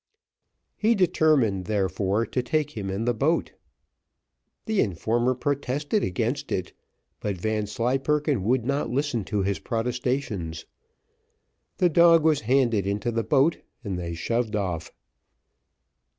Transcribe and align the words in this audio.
He 0.77 0.95
determined, 0.95 1.65
therefore, 1.65 2.25
to 2.25 2.41
take 2.41 2.71
him 2.71 2.89
in 2.89 3.05
the 3.05 3.13
boat. 3.13 3.51
The 4.65 4.81
informer 4.81 5.35
protested 5.35 6.03
against 6.03 6.51
it, 6.51 6.73
but 7.19 7.37
Vanslyperken 7.37 8.41
would 8.43 8.65
not 8.65 8.89
listen 8.89 9.23
to 9.25 9.43
his 9.43 9.59
protestations. 9.59 10.65
The 11.77 11.89
dog 11.89 12.23
was 12.23 12.41
handed 12.49 12.87
into 12.87 13.11
the 13.11 13.23
boat, 13.23 13.59
and 13.83 13.95
they 13.99 14.15
shoved 14.15 14.55
off. 14.55 14.91